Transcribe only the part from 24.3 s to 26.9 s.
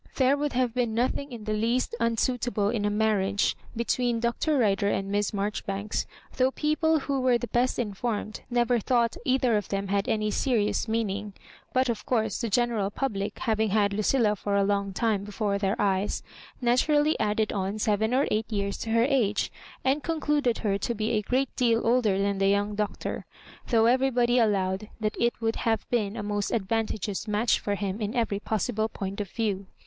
allowed that it would have been a most advan